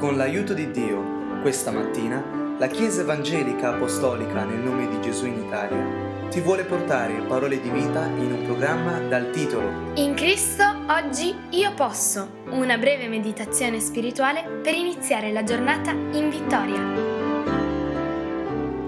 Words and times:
Con 0.00 0.16
l'aiuto 0.16 0.54
di 0.54 0.70
Dio, 0.70 1.42
questa 1.42 1.70
mattina, 1.70 2.56
la 2.58 2.68
Chiesa 2.68 3.02
Evangelica 3.02 3.74
Apostolica 3.74 4.44
nel 4.44 4.60
nome 4.60 4.88
di 4.88 4.98
Gesù 5.02 5.26
in 5.26 5.42
Italia 5.42 6.28
ti 6.30 6.40
vuole 6.40 6.64
portare 6.64 7.20
parole 7.26 7.60
di 7.60 7.68
vita 7.68 8.06
in 8.06 8.32
un 8.32 8.44
programma 8.46 8.98
dal 8.98 9.30
titolo 9.30 9.92
In 9.96 10.14
Cristo 10.14 10.64
oggi 10.88 11.34
io 11.50 11.74
posso, 11.74 12.44
una 12.46 12.78
breve 12.78 13.08
meditazione 13.08 13.78
spirituale 13.78 14.60
per 14.62 14.72
iniziare 14.72 15.32
la 15.32 15.44
giornata 15.44 15.90
in 15.90 16.30
vittoria. 16.30 16.80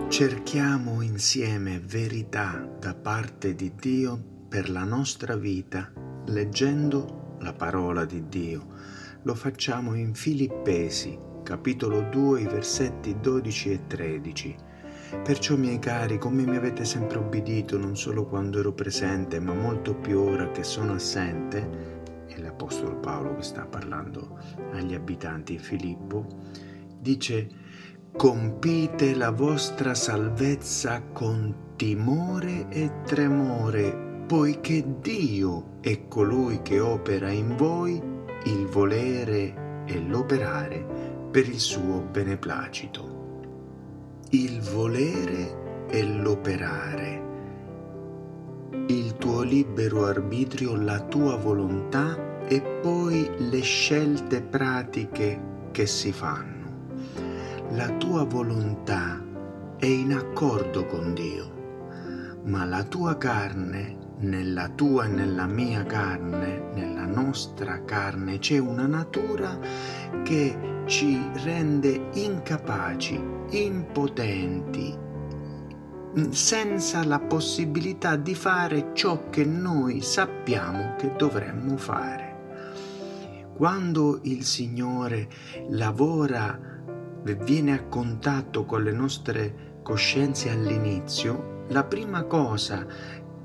Cerchiamo 0.08 1.02
insieme 1.02 1.78
verità 1.84 2.66
da 2.80 2.94
parte 2.94 3.54
di 3.54 3.70
Dio 3.78 4.18
per 4.48 4.70
la 4.70 4.84
nostra 4.84 5.36
vita 5.36 5.92
leggendo 6.28 7.36
la 7.40 7.52
parola 7.52 8.06
di 8.06 8.30
Dio 8.30 9.01
lo 9.24 9.34
facciamo 9.34 9.94
in 9.94 10.14
Filippesi, 10.14 11.16
capitolo 11.44 12.02
2, 12.10 12.42
versetti 12.44 13.16
12 13.20 13.70
e 13.70 13.86
13. 13.86 14.56
Perciò, 15.22 15.56
miei 15.56 15.78
cari, 15.78 16.18
come 16.18 16.44
mi 16.44 16.56
avete 16.56 16.84
sempre 16.84 17.18
obbedito, 17.18 17.78
non 17.78 17.96
solo 17.96 18.26
quando 18.26 18.58
ero 18.58 18.72
presente, 18.72 19.38
ma 19.38 19.54
molto 19.54 19.94
più 19.94 20.18
ora 20.18 20.50
che 20.50 20.64
sono 20.64 20.94
assente, 20.94 22.24
è 22.26 22.40
l'Apostolo 22.40 22.96
Paolo 22.96 23.36
che 23.36 23.42
sta 23.42 23.64
parlando 23.64 24.38
agli 24.72 24.94
abitanti 24.94 25.52
di 25.52 25.62
Filippo, 25.62 26.26
dice, 26.98 27.48
compite 28.16 29.14
la 29.14 29.30
vostra 29.30 29.94
salvezza 29.94 31.00
con 31.12 31.74
timore 31.76 32.68
e 32.70 32.90
tremore, 33.04 34.24
poiché 34.26 34.84
Dio 35.00 35.78
è 35.80 36.08
colui 36.08 36.62
che 36.62 36.80
opera 36.80 37.30
in 37.30 37.54
voi 37.56 38.10
il 38.44 38.66
volere 38.66 39.84
e 39.86 40.00
l'operare 40.00 40.84
per 41.30 41.46
il 41.48 41.60
suo 41.60 42.00
beneplacito. 42.00 43.20
Il 44.30 44.60
volere 44.60 45.86
e 45.88 46.02
l'operare, 46.04 47.22
il 48.86 49.16
tuo 49.18 49.42
libero 49.42 50.06
arbitrio, 50.06 50.74
la 50.74 51.00
tua 51.00 51.36
volontà 51.36 52.46
e 52.46 52.60
poi 52.60 53.30
le 53.50 53.60
scelte 53.60 54.42
pratiche 54.42 55.68
che 55.70 55.86
si 55.86 56.12
fanno. 56.12 56.50
La 57.70 57.88
tua 57.90 58.24
volontà 58.24 59.22
è 59.76 59.86
in 59.86 60.14
accordo 60.14 60.86
con 60.86 61.14
Dio, 61.14 62.40
ma 62.44 62.64
la 62.64 62.82
tua 62.82 63.16
carne 63.16 64.01
nella 64.22 64.68
tua 64.68 65.04
e 65.04 65.08
nella 65.08 65.46
mia 65.46 65.84
carne, 65.84 66.70
nella 66.74 67.06
nostra 67.06 67.84
carne, 67.84 68.38
c'è 68.38 68.58
una 68.58 68.86
natura 68.86 69.58
che 70.22 70.82
ci 70.86 71.20
rende 71.44 72.08
incapaci, 72.14 73.20
impotenti, 73.50 74.96
senza 76.30 77.04
la 77.04 77.18
possibilità 77.18 78.16
di 78.16 78.34
fare 78.34 78.90
ciò 78.92 79.28
che 79.30 79.44
noi 79.44 80.00
sappiamo 80.02 80.94
che 80.96 81.14
dovremmo 81.16 81.76
fare. 81.76 82.30
Quando 83.56 84.20
il 84.22 84.44
Signore 84.44 85.28
lavora 85.68 86.58
e 87.24 87.34
viene 87.36 87.72
a 87.72 87.84
contatto 87.84 88.64
con 88.64 88.82
le 88.82 88.92
nostre 88.92 89.80
coscienze 89.82 90.50
all'inizio, 90.50 91.64
la 91.68 91.84
prima 91.84 92.24
cosa 92.24 92.86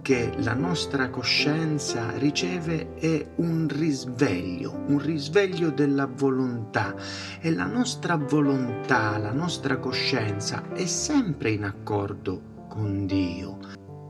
che 0.08 0.31
la 0.38 0.53
nostra 0.53 1.09
coscienza 1.09 2.17
riceve 2.17 2.94
è 2.94 3.27
un 3.36 3.67
risveglio, 3.69 4.86
un 4.88 4.99
risveglio 4.99 5.69
della 5.69 6.05
volontà 6.05 6.95
e 7.41 7.53
la 7.53 7.66
nostra 7.66 8.16
volontà, 8.16 9.17
la 9.17 9.33
nostra 9.33 9.80
coscienza 9.80 10.64
è 10.72 10.86
sempre 10.86 11.49
in 11.49 11.66
accordo 11.66 12.66
con 12.69 13.05
Dio. 13.05 13.58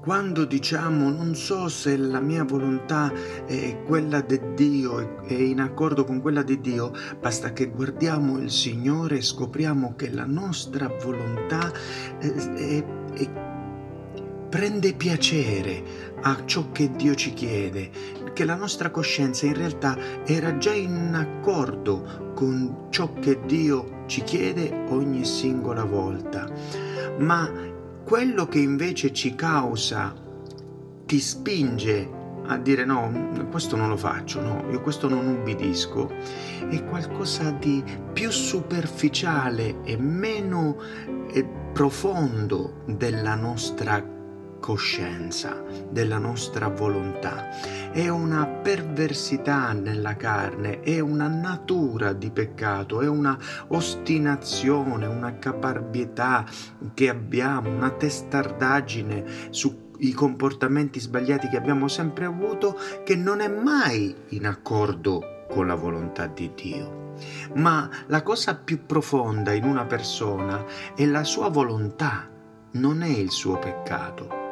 Quando 0.03 0.45
diciamo 0.45 1.09
non 1.09 1.33
so 1.33 1.67
se 1.67 1.97
la 1.97 2.19
mia 2.19 2.43
volontà 2.43 3.11
è 3.47 3.81
quella 3.83 4.21
di 4.21 4.39
Dio, 4.53 5.23
è 5.23 5.33
in 5.33 5.59
accordo 5.59 6.03
con 6.03 6.21
quella 6.21 6.43
di 6.43 6.61
Dio, 6.61 6.93
basta 7.19 7.53
che 7.53 7.71
guardiamo 7.71 8.37
il 8.37 8.51
Signore 8.51 9.17
e 9.17 9.23
scopriamo 9.23 9.95
che 9.95 10.11
la 10.11 10.27
nostra 10.27 10.87
volontà 11.01 11.71
è, 12.19 12.27
è, 12.27 12.85
è 13.13 13.55
prende 14.49 14.93
piacere 14.93 16.15
a 16.21 16.43
ciò 16.45 16.71
che 16.71 16.91
Dio 16.95 17.15
ci 17.15 17.33
chiede, 17.33 17.89
che 18.33 18.45
la 18.45 18.55
nostra 18.55 18.89
coscienza 18.89 19.45
in 19.45 19.55
realtà 19.55 19.97
era 20.25 20.57
già 20.57 20.73
in 20.73 21.13
accordo 21.13 22.31
con 22.33 22.87
ciò 22.89 23.13
che 23.13 23.39
Dio 23.45 24.03
ci 24.07 24.23
chiede 24.23 24.85
ogni 24.89 25.25
singola 25.25 25.83
volta. 25.83 26.49
Ma 27.19 27.49
quello 28.03 28.47
che 28.47 28.59
invece 28.59 29.11
ci 29.11 29.35
causa, 29.35 30.13
ti 31.05 31.19
spinge 31.19 32.15
a 32.45 32.57
dire 32.57 32.85
no, 32.85 33.31
questo 33.51 33.75
non 33.75 33.89
lo 33.89 33.97
faccio, 33.97 34.41
no, 34.41 34.63
io 34.71 34.81
questo 34.81 35.09
non 35.09 35.27
ubbidisco, 35.27 36.09
è 36.69 36.83
qualcosa 36.85 37.51
di 37.51 37.83
più 38.13 38.31
superficiale 38.31 39.81
e 39.83 39.97
meno 39.97 40.77
eh, 41.33 41.45
profondo 41.73 42.83
della 42.85 43.35
nostra 43.35 44.15
coscienza, 44.59 45.63
della 45.89 46.17
nostra 46.17 46.67
volontà. 46.67 47.49
È 47.91 48.07
una 48.09 48.45
perversità 48.45 49.71
nella 49.73 50.15
carne, 50.15 50.81
è 50.81 50.99
una 50.99 51.27
natura 51.27 52.13
di 52.13 52.29
peccato, 52.31 53.01
è 53.01 53.07
una 53.07 53.37
ostinazione, 53.67 55.05
una 55.05 55.37
caparbietà 55.39 56.45
che 56.93 57.09
abbiamo, 57.09 57.69
una 57.69 57.91
testardaggine 57.91 59.25
sui 59.49 60.11
comportamenti 60.13 60.99
sbagliati 60.99 61.47
che 61.47 61.57
abbiamo 61.57 61.87
sempre 61.87 62.25
avuto 62.25 62.77
che 63.03 63.15
non 63.15 63.41
è 63.41 63.47
mai 63.47 64.15
in 64.29 64.45
accordo 64.45 65.45
con 65.49 65.67
la 65.67 65.75
volontà 65.75 66.27
di 66.27 66.51
Dio. 66.53 67.05
Ma 67.55 67.89
la 68.07 68.21
cosa 68.21 68.55
più 68.55 68.85
profonda 68.85 69.53
in 69.53 69.63
una 69.63 69.85
persona 69.85 70.63
è 70.95 71.05
la 71.05 71.23
sua 71.23 71.49
volontà, 71.49 72.29
non 72.71 73.01
è 73.01 73.07
il 73.07 73.31
suo 73.31 73.57
peccato. 73.57 74.46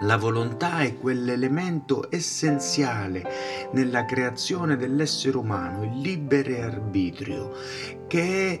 La 0.00 0.18
volontà 0.18 0.80
è 0.80 0.98
quell'elemento 0.98 2.08
essenziale 2.10 3.70
nella 3.72 4.04
creazione 4.04 4.76
dell'essere 4.76 5.38
umano, 5.38 5.84
il 5.84 6.00
libero 6.00 6.60
arbitrio, 6.60 7.52
che 8.06 8.60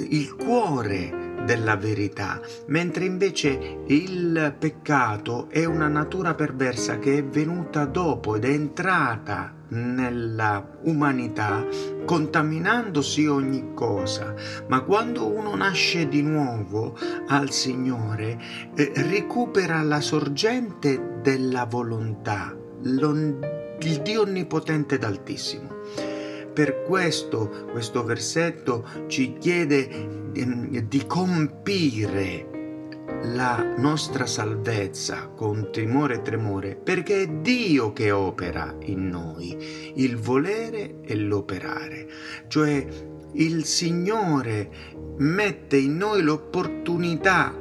il 0.00 0.36
cuore 0.36 1.25
della 1.44 1.76
verità, 1.76 2.40
mentre 2.66 3.04
invece 3.04 3.78
il 3.86 4.54
peccato 4.58 5.48
è 5.50 5.64
una 5.64 5.88
natura 5.88 6.34
perversa 6.34 6.98
che 6.98 7.18
è 7.18 7.24
venuta 7.24 7.84
dopo 7.84 8.36
ed 8.36 8.44
è 8.44 8.50
entrata 8.50 9.54
nella 9.68 10.78
umanità 10.82 11.66
contaminandosi 12.04 13.26
ogni 13.26 13.72
cosa, 13.74 14.34
ma 14.68 14.82
quando 14.82 15.26
uno 15.26 15.56
nasce 15.56 16.08
di 16.08 16.22
nuovo 16.22 16.96
al 17.26 17.50
Signore 17.50 18.38
eh, 18.74 18.92
recupera 18.94 19.82
la 19.82 20.00
sorgente 20.00 21.18
della 21.22 21.64
volontà, 21.64 22.56
il 22.82 24.00
Dio 24.02 24.22
onnipotente 24.22 24.94
ed 24.94 25.04
altissimo. 25.04 25.74
Per 26.56 26.84
questo 26.84 27.66
questo 27.70 28.02
versetto 28.02 28.88
ci 29.08 29.36
chiede 29.38 30.32
di 30.32 31.06
compire 31.06 32.48
la 33.24 33.74
nostra 33.76 34.24
salvezza 34.24 35.26
con 35.36 35.68
timore 35.70 36.14
e 36.14 36.22
tremore, 36.22 36.74
perché 36.74 37.24
è 37.24 37.28
Dio 37.28 37.92
che 37.92 38.10
opera 38.10 38.74
in 38.84 39.06
noi 39.06 39.92
il 39.96 40.16
volere 40.16 41.00
e 41.02 41.14
l'operare, 41.16 42.08
cioè 42.48 42.86
il 43.32 43.64
Signore 43.66 44.70
mette 45.18 45.76
in 45.76 45.98
noi 45.98 46.22
l'opportunità 46.22 47.54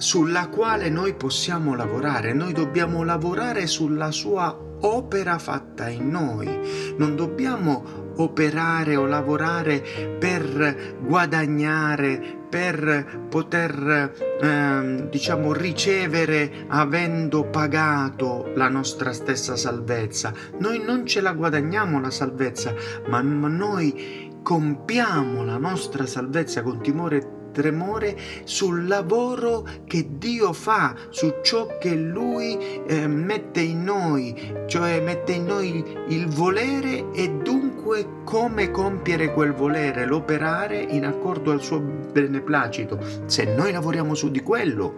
sulla 0.00 0.48
quale 0.48 0.88
noi 0.88 1.12
possiamo 1.12 1.74
lavorare, 1.74 2.32
noi 2.32 2.54
dobbiamo 2.54 3.04
lavorare 3.04 3.66
sulla 3.66 4.10
sua 4.10 4.58
opera 4.80 5.38
fatta 5.38 5.90
in 5.90 6.08
noi, 6.08 6.94
non 6.96 7.16
dobbiamo 7.16 8.08
operare 8.16 8.96
o 8.96 9.04
lavorare 9.04 9.82
per 10.18 10.96
guadagnare, 11.02 12.38
per 12.48 13.26
poter 13.28 14.10
eh, 14.40 15.06
diciamo 15.10 15.52
ricevere 15.52 16.64
avendo 16.68 17.44
pagato 17.44 18.50
la 18.54 18.70
nostra 18.70 19.12
stessa 19.12 19.54
salvezza. 19.54 20.32
Noi 20.60 20.82
non 20.82 21.04
ce 21.04 21.20
la 21.20 21.34
guadagniamo 21.34 22.00
la 22.00 22.10
salvezza, 22.10 22.74
ma 23.08 23.20
noi 23.20 24.30
compiamo 24.42 25.44
la 25.44 25.58
nostra 25.58 26.06
salvezza 26.06 26.62
con 26.62 26.80
timore 26.80 27.38
tremore 27.52 28.16
sul 28.44 28.86
lavoro 28.86 29.66
che 29.86 30.06
Dio 30.18 30.52
fa, 30.52 30.94
su 31.10 31.34
ciò 31.42 31.78
che 31.78 31.94
Lui 31.94 32.56
eh, 32.86 33.06
mette 33.06 33.60
in 33.60 33.84
noi, 33.84 34.34
cioè 34.66 35.00
mette 35.00 35.32
in 35.32 35.44
noi 35.44 35.84
il 36.08 36.26
volere 36.28 37.10
e 37.12 37.30
dunque 37.30 38.06
come 38.24 38.70
compiere 38.70 39.32
quel 39.32 39.52
volere, 39.52 40.06
l'operare 40.06 40.78
in 40.78 41.04
accordo 41.04 41.50
al 41.50 41.62
suo 41.62 41.80
beneplacito. 41.80 42.98
Se 43.26 43.44
noi 43.44 43.72
lavoriamo 43.72 44.14
su 44.14 44.30
di 44.30 44.40
quello, 44.40 44.94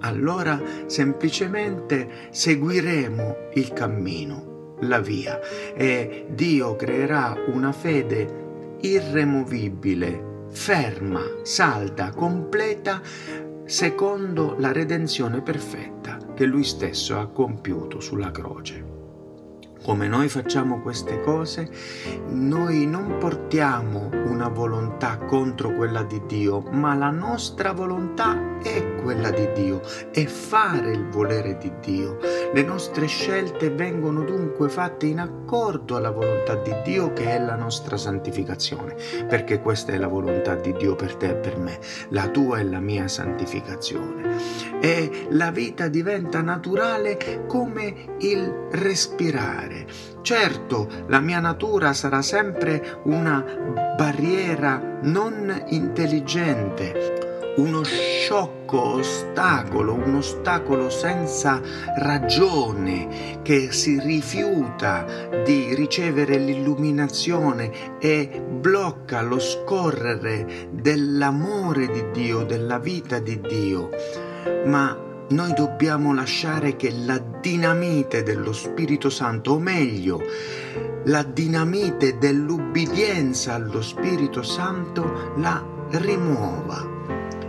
allora 0.00 0.60
semplicemente 0.86 2.28
seguiremo 2.30 3.36
il 3.54 3.72
cammino, 3.72 4.76
la 4.80 5.00
via 5.00 5.40
e 5.74 6.26
Dio 6.30 6.76
creerà 6.76 7.36
una 7.52 7.72
fede 7.72 8.46
irremovibile, 8.80 10.27
ferma, 10.50 11.20
salda, 11.42 12.10
completa, 12.10 13.00
secondo 13.64 14.54
la 14.58 14.72
redenzione 14.72 15.42
perfetta 15.42 16.16
che 16.34 16.46
Lui 16.46 16.64
stesso 16.64 17.18
ha 17.18 17.26
compiuto 17.26 18.00
sulla 18.00 18.30
croce. 18.30 18.96
Come 19.82 20.08
noi 20.08 20.28
facciamo 20.28 20.80
queste 20.80 21.20
cose, 21.20 21.70
noi 22.28 22.86
non 22.86 23.16
portiamo 23.18 24.10
una 24.26 24.48
volontà 24.48 25.18
contro 25.18 25.72
quella 25.72 26.02
di 26.02 26.20
Dio, 26.26 26.60
ma 26.60 26.94
la 26.94 27.10
nostra 27.10 27.72
volontà 27.72 28.58
è 28.60 28.96
quella 29.02 29.30
di 29.30 29.50
Dio, 29.52 29.80
è 30.12 30.24
fare 30.24 30.90
il 30.90 31.08
volere 31.08 31.56
di 31.58 31.72
Dio. 31.80 32.18
Le 32.52 32.62
nostre 32.62 33.06
scelte 33.06 33.70
vengono 33.70 34.24
dunque 34.24 34.68
fatte 34.68 35.06
in 35.06 35.20
accordo 35.20 35.96
alla 35.96 36.10
volontà 36.10 36.54
di 36.56 36.74
Dio 36.84 37.12
che 37.12 37.26
è 37.26 37.38
la 37.38 37.56
nostra 37.56 37.96
santificazione, 37.96 38.96
perché 39.28 39.60
questa 39.60 39.92
è 39.92 39.98
la 39.98 40.08
volontà 40.08 40.54
di 40.54 40.72
Dio 40.72 40.94
per 40.94 41.16
te 41.16 41.30
e 41.30 41.34
per 41.36 41.58
me, 41.58 41.78
la 42.10 42.28
tua 42.28 42.58
e 42.58 42.64
la 42.64 42.80
mia 42.80 43.08
santificazione. 43.08 44.36
E 44.80 45.26
la 45.30 45.50
vita 45.50 45.88
diventa 45.88 46.40
naturale 46.40 47.44
come 47.46 48.16
il 48.18 48.68
respirare. 48.70 49.86
Certo, 50.22 50.88
la 51.06 51.20
mia 51.20 51.40
natura 51.40 51.92
sarà 51.92 52.22
sempre 52.22 53.00
una 53.04 53.42
barriera 53.96 54.98
non 55.02 55.64
intelligente, 55.68 57.17
uno 57.58 57.82
sciocco 57.82 58.94
ostacolo, 58.94 59.94
un 59.94 60.16
ostacolo 60.16 60.90
senza 60.90 61.60
ragione 61.96 63.40
che 63.42 63.72
si 63.72 63.98
rifiuta 63.98 65.04
di 65.44 65.74
ricevere 65.74 66.38
l'illuminazione 66.38 67.98
e 67.98 68.40
blocca 68.48 69.22
lo 69.22 69.40
scorrere 69.40 70.68
dell'amore 70.70 71.88
di 71.88 72.04
Dio, 72.12 72.44
della 72.44 72.78
vita 72.78 73.18
di 73.18 73.40
Dio. 73.40 73.90
Ma 74.66 74.96
noi 75.30 75.52
dobbiamo 75.52 76.14
lasciare 76.14 76.76
che 76.76 76.92
la 77.04 77.20
dinamite 77.40 78.22
dello 78.22 78.52
Spirito 78.52 79.10
Santo, 79.10 79.54
o 79.54 79.58
meglio, 79.58 80.22
la 81.04 81.24
dinamite 81.24 82.18
dell'ubbidienza 82.18 83.54
allo 83.54 83.82
Spirito 83.82 84.42
Santo 84.42 85.34
la 85.38 85.62
rimuova. 85.90 86.97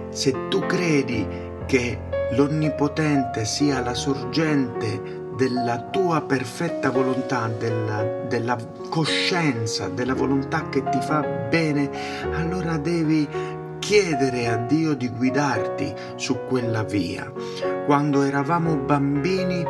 Se 0.09 0.47
tu 0.49 0.59
credi 0.65 1.25
che 1.65 1.99
l'Onnipotente 2.31 3.45
sia 3.45 3.81
la 3.81 3.93
sorgente 3.93 5.17
della 5.35 5.79
tua 5.89 6.21
perfetta 6.21 6.89
volontà, 6.89 7.47
della, 7.47 8.03
della, 8.27 8.57
coscienza, 8.89 9.87
della 9.87 10.13
volontà 10.13 10.67
che 10.69 10.83
ti 10.89 10.99
fa 11.01 11.21
bene, 11.21 11.89
allora 12.33 12.77
devi 12.77 13.27
chiedere 13.79 14.47
a 14.47 14.57
Dio 14.57 14.95
di 14.95 15.07
guidarti 15.09 15.93
su 16.15 16.37
quella 16.47 16.83
via. 16.83 17.31
Quando 17.85 18.23
eravamo 18.23 18.75
bambini 18.75 19.65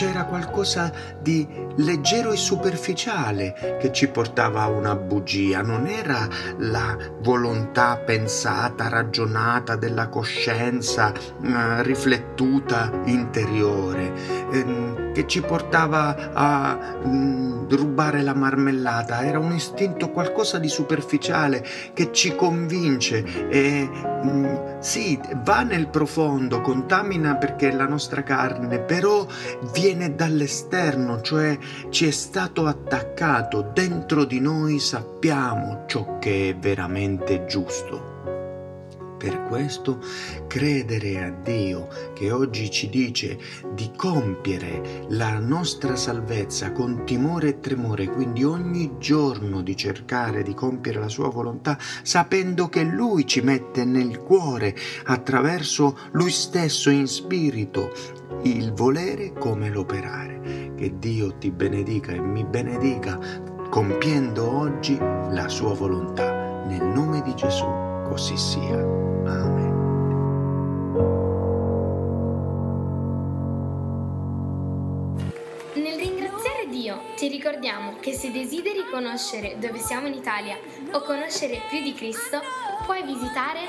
c'era 0.00 0.24
qualcosa 0.24 0.90
di 1.20 1.46
leggero 1.76 2.32
e 2.32 2.36
superficiale 2.38 3.76
che 3.78 3.92
ci 3.92 4.08
portava 4.08 4.62
a 4.62 4.68
una 4.68 4.96
bugia, 4.96 5.60
non 5.60 5.86
era 5.86 6.26
la 6.60 6.96
volontà 7.20 7.98
pensata, 7.98 8.88
ragionata 8.88 9.76
della 9.76 10.08
coscienza, 10.08 11.12
eh, 11.12 11.82
riflettuta 11.82 12.90
interiore, 13.04 14.12
eh, 14.50 15.10
che 15.12 15.26
ci 15.26 15.42
portava 15.42 16.32
a 16.32 16.78
mh, 17.04 17.08
mm, 17.08 17.68
rubare 17.68 18.22
la 18.22 18.34
marmellata, 18.34 19.22
era 19.22 19.38
un 19.38 19.52
istinto, 19.52 20.10
qualcosa 20.10 20.58
di 20.58 20.68
superficiale 20.68 21.62
che 21.92 22.10
ci 22.10 22.34
convince 22.34 23.48
e 23.50 23.86
mh, 24.22 24.28
mm, 24.28 24.78
sì, 24.78 25.20
va 25.44 25.62
nel 25.62 25.88
profondo, 25.88 26.62
contamina 26.62 27.36
perché 27.36 27.68
è 27.68 27.72
la 27.72 27.86
nostra 27.86 28.22
carne, 28.22 28.78
però 28.78 29.26
viene 29.72 29.89
dall'esterno, 29.96 31.20
cioè 31.20 31.58
ci 31.90 32.06
è 32.06 32.10
stato 32.10 32.66
attaccato, 32.66 33.70
dentro 33.72 34.24
di 34.24 34.40
noi 34.40 34.78
sappiamo 34.78 35.84
ciò 35.86 36.18
che 36.18 36.50
è 36.50 36.56
veramente 36.56 37.44
giusto. 37.46 38.09
Per 39.20 39.42
questo 39.42 39.98
credere 40.46 41.22
a 41.22 41.30
Dio 41.30 41.88
che 42.14 42.30
oggi 42.30 42.70
ci 42.70 42.88
dice 42.88 43.38
di 43.74 43.90
compiere 43.94 45.04
la 45.10 45.38
nostra 45.38 45.94
salvezza 45.94 46.72
con 46.72 47.04
timore 47.04 47.48
e 47.48 47.60
tremore, 47.60 48.08
quindi 48.08 48.44
ogni 48.44 48.94
giorno 48.96 49.60
di 49.60 49.76
cercare 49.76 50.42
di 50.42 50.54
compiere 50.54 51.00
la 51.00 51.10
sua 51.10 51.28
volontà, 51.28 51.76
sapendo 52.02 52.70
che 52.70 52.82
Lui 52.82 53.26
ci 53.26 53.42
mette 53.42 53.84
nel 53.84 54.20
cuore 54.20 54.74
attraverso 55.04 55.98
Lui 56.12 56.30
stesso 56.30 56.88
in 56.88 57.06
spirito 57.06 57.92
il 58.44 58.72
volere 58.72 59.34
come 59.34 59.68
l'operare. 59.68 60.72
Che 60.74 60.94
Dio 60.98 61.36
ti 61.36 61.50
benedica 61.50 62.12
e 62.12 62.20
mi 62.20 62.42
benedica 62.42 63.18
compiendo 63.68 64.50
oggi 64.50 64.96
la 64.96 65.46
sua 65.48 65.74
volontà. 65.74 66.64
Nel 66.64 66.86
nome 66.86 67.20
di 67.20 67.34
Gesù 67.34 67.66
così 68.08 68.36
sia. 68.38 68.99
Amen. 69.30 69.78
Nel 75.74 75.98
ringraziare 75.98 76.66
Dio 76.68 77.00
ti 77.16 77.28
ricordiamo 77.28 77.98
che 78.00 78.12
se 78.12 78.32
desideri 78.32 78.84
conoscere 78.90 79.56
dove 79.58 79.78
siamo 79.78 80.08
in 80.08 80.14
Italia 80.14 80.56
o 80.92 81.02
conoscere 81.02 81.60
più 81.68 81.80
di 81.82 81.92
Cristo, 81.94 82.40
puoi 82.84 83.04
visitare 83.04 83.60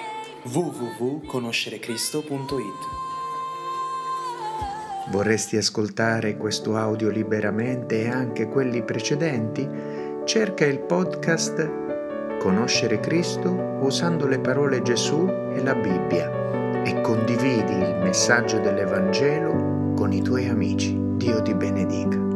www.conoscerecristo.it 0.43 2.99
Vorresti 5.09 5.57
ascoltare 5.57 6.37
questo 6.37 6.77
audio 6.77 7.09
liberamente 7.09 8.01
e 8.01 8.07
anche 8.07 8.47
quelli 8.47 8.83
precedenti? 8.83 9.67
Cerca 10.25 10.65
il 10.65 10.79
podcast 10.79 11.81
Conoscere 12.41 12.99
Cristo 12.99 13.51
usando 13.81 14.25
le 14.25 14.39
parole 14.39 14.81
Gesù 14.81 15.27
e 15.54 15.61
la 15.61 15.75
Bibbia 15.75 16.81
e 16.83 16.99
condividi 17.01 17.73
il 17.73 17.99
messaggio 18.01 18.57
dell'Evangelo 18.57 19.94
con 19.95 20.11
i 20.11 20.23
tuoi 20.23 20.47
amici. 20.47 20.97
Dio 21.18 21.44
ti 21.44 21.54
benedica. 21.54 22.31